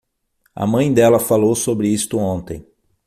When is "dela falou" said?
0.91-1.53